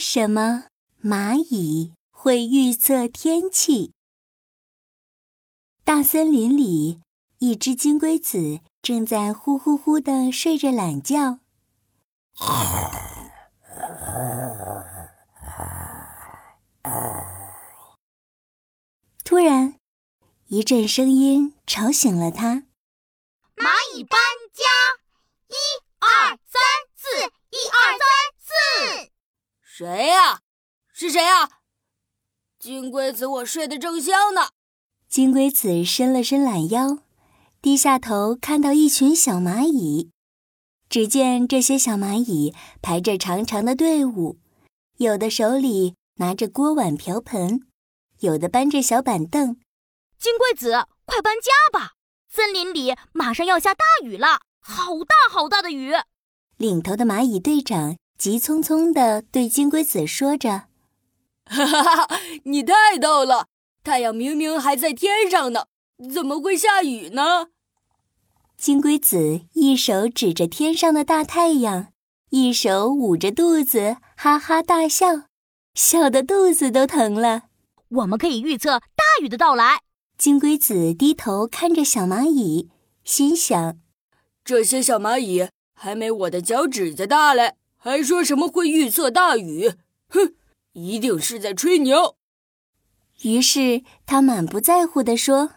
[0.00, 0.64] 什么
[1.02, 3.92] 蚂蚁会预测天气？
[5.84, 7.02] 大森林里，
[7.36, 11.40] 一只金龟子正在呼呼呼的睡着懒觉。
[19.22, 19.76] 突然，
[20.46, 22.64] 一阵声音吵醒了他
[23.54, 24.18] ：“蚂蚁搬
[24.54, 24.64] 家，
[25.48, 25.54] 一
[25.98, 26.62] 二三
[26.96, 28.00] 四，一二三。”
[29.80, 30.40] 谁呀？
[30.92, 31.48] 是谁呀？
[32.58, 34.50] 金龟子，我睡得正香呢。
[35.08, 36.98] 金龟子伸了伸懒腰，
[37.62, 40.10] 低下头看到一群小蚂蚁。
[40.90, 44.38] 只见这些小蚂蚁排着长长的队伍，
[44.98, 47.66] 有的手里拿着锅碗瓢盆，
[48.18, 49.56] 有的搬着小板凳。
[50.18, 50.72] 金龟子，
[51.06, 51.92] 快搬家吧！
[52.28, 55.94] 森林里马上要下大雨了，好大好大的雨！
[56.58, 60.64] 领头的蚂蚁队长急匆匆地对金龟子说着
[61.48, 63.46] ：“哈哈哈，你太逗了！”
[63.82, 65.68] 太阳明明还在天上呢，
[66.12, 67.46] 怎么会下雨呢？
[68.58, 71.86] 金龟子一手指着天上的大太阳，
[72.28, 75.22] 一手捂着肚子，哈哈大笑，
[75.72, 77.44] 笑得肚子都疼了。
[77.88, 79.80] 我们可以预测大雨的到来。
[80.18, 82.68] 金龟子低头看着小蚂蚁，
[83.02, 83.78] 心想：
[84.44, 89.72] 这些小蚂蚁还没我的脚趾甲大嘞，还说什么会预测大雨？
[90.10, 90.34] 哼，
[90.72, 92.16] 一定是在吹牛。
[93.22, 95.50] 于是他满不在乎地说：“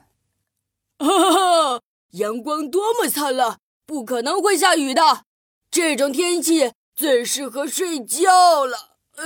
[0.99, 5.25] 哈哈，阳光多么灿烂，不可能会下雨的。
[5.69, 9.25] 这种天气最适合睡觉了。”唉。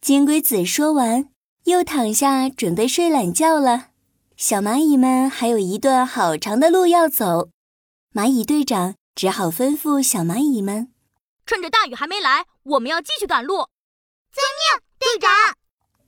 [0.00, 1.28] 金龟子说完，
[1.64, 3.90] 又躺下准备睡懒觉了。
[4.36, 7.50] 小蚂蚁们还有一段好长的路要走，
[8.12, 10.88] 蚂蚁队长只好吩咐小蚂蚁们
[11.46, 13.68] ：“趁着大雨还没来，我们要继续赶路。”
[14.32, 15.30] 遵命，队长。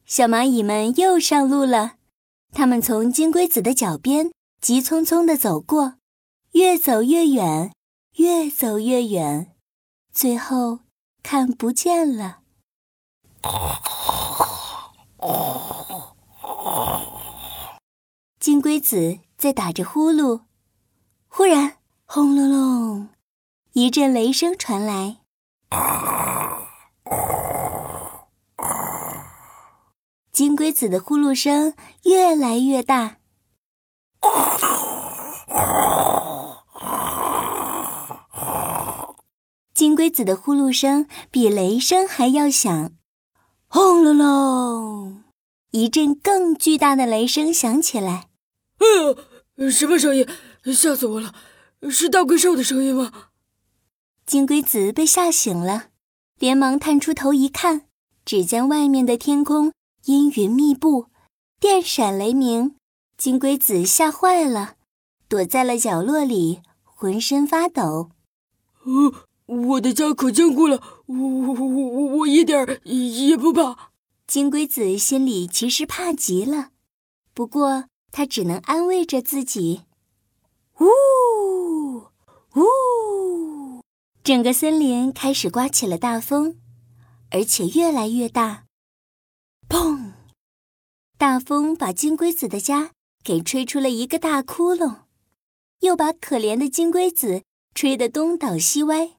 [0.07, 1.97] 小蚂蚁们又上路了，
[2.53, 5.95] 它们从金龟子的脚边急匆匆地走过，
[6.53, 7.73] 越走越远，
[8.17, 9.55] 越走越远，
[10.13, 10.81] 最后
[11.23, 12.41] 看不见了。
[18.39, 20.45] 金龟子在打着呼噜，
[21.29, 23.09] 忽然轰隆隆，
[23.73, 25.24] 一阵雷声传来。
[30.33, 33.19] 金龟子的呼噜声越来越大，
[39.73, 42.91] 金龟子的呼噜声比雷声还要响，
[43.69, 45.23] 轰隆隆！
[45.71, 48.29] 一阵更巨大的雷声响起来。
[48.79, 48.87] 哎
[49.65, 50.27] 呀，什么声音？
[50.65, 51.33] 吓死我了！
[51.91, 53.13] 是大怪兽的声音吗？
[54.27, 55.89] 金龟子被吓醒了，
[56.39, 57.83] 连忙探出头一看，
[58.25, 59.73] 只见外面的天空。
[60.07, 61.07] 阴云密布，
[61.59, 62.75] 电闪雷鸣，
[63.17, 64.75] 金龟子吓坏了，
[65.29, 68.11] 躲在了角落里，浑身发抖。
[68.85, 69.15] 呃，
[69.47, 73.93] 我的家可坚固了，我我我我我一点也不怕。
[74.27, 76.71] 金龟子心里其实怕极了，
[77.33, 79.83] 不过他只能安慰着自己。
[84.25, 86.57] 整个森林开始刮起了大风，
[87.31, 88.65] 而且越来越大。
[89.69, 90.13] 砰！
[91.19, 92.93] 大风把金龟子的家
[93.23, 95.03] 给吹出了一个大窟窿，
[95.81, 97.43] 又把可怜的金龟子
[97.75, 99.11] 吹得东倒西歪。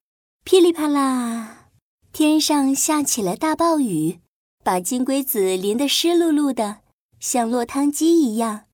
[0.44, 1.70] 噼里啪啦，
[2.12, 4.22] 天上下起了大暴雨，
[4.64, 6.82] 把金龟子淋得湿漉漉的，
[7.20, 8.66] 像落汤鸡一样。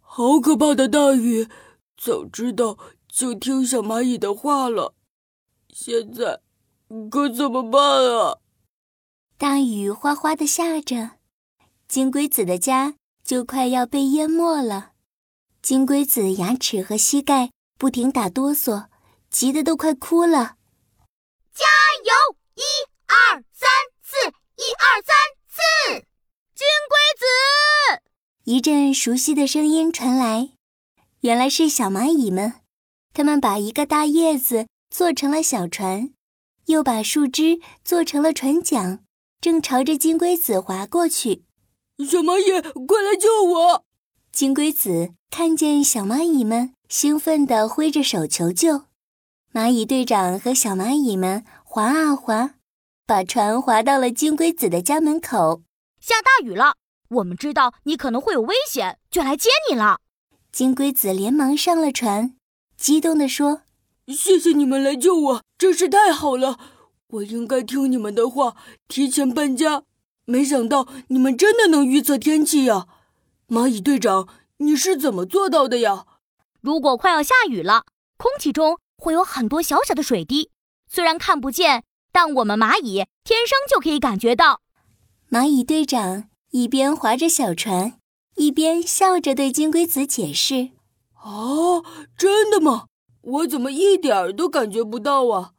[0.00, 1.46] 好可怕的大雨！
[1.96, 4.96] 早知道就听小蚂蚁的话了。
[5.72, 6.40] 现在
[7.10, 7.80] 可怎么办
[8.18, 8.38] 啊？
[9.38, 11.12] 大雨哗哗的下着，
[11.88, 12.94] 金龟子的家
[13.24, 14.92] 就快要被淹没了。
[15.62, 18.88] 金龟子牙齿和膝盖不停打哆嗦，
[19.30, 20.56] 急得都快哭了。
[21.54, 21.64] 加
[22.04, 22.36] 油！
[22.54, 22.62] 一
[23.06, 23.68] 二三
[24.02, 25.16] 四，一二三
[25.48, 26.04] 四！
[26.54, 28.02] 金龟子！
[28.44, 30.50] 一阵熟悉的声音传来，
[31.20, 32.60] 原来是小蚂蚁们。
[33.14, 36.12] 它们把一个大叶子做成了小船，
[36.66, 39.02] 又把树枝做成了船桨。
[39.40, 41.42] 正朝着金龟子划过去，
[41.98, 43.84] 小蚂蚁，快来救我！
[44.30, 48.84] 金龟子看见小蚂蚁们，兴奋地挥着手求救。
[49.52, 52.54] 蚂蚁队长和小蚂蚁们划啊划，
[53.06, 55.62] 把船划到了金龟子的家门口。
[56.00, 56.74] 下大雨了，
[57.08, 59.98] 我们知道你可能会有危险，就来接你了。
[60.52, 62.36] 金龟子连忙上了船，
[62.76, 63.62] 激动地说
[64.08, 66.58] ：“谢谢你们来救我，真是太好了！
[67.08, 68.56] 我应该听你们的话，
[68.88, 69.84] 提前搬家。
[70.24, 72.86] 没想到你们真的能预测天气呀！
[73.48, 74.28] 蚂蚁队长，
[74.58, 76.06] 你是怎么做到的呀？
[76.60, 77.84] 如果快要下雨了，
[78.16, 80.50] 空气中会有很多小小的水滴，
[80.88, 84.60] 虽然看不见，但我们蚂蚁天生就可以感觉到。
[85.30, 87.98] 蚂蚁队长一边划着小船，
[88.36, 90.70] 一边笑着对金龟子解释
[91.24, 91.84] ：“哦，
[92.16, 92.86] 真的吗？
[93.22, 95.52] 我怎么一点儿都感觉不到啊？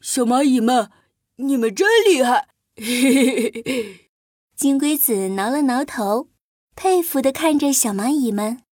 [0.00, 0.90] 小蚂蚁们，
[1.36, 4.10] 你们真厉害！”嘿嘿嘿，
[4.56, 6.28] 金龟子挠了挠头，
[6.74, 8.62] 佩服地看着小蚂蚁们。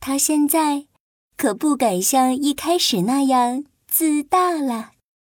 [0.00, 0.86] 他现在
[1.36, 4.92] 可不敢像一开始那样自大了。